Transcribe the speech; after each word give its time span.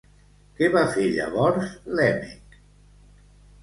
Què 0.59 0.69
va 0.77 0.83
fer 0.95 1.05
llavors 1.17 1.71
Lèmec? 2.01 2.61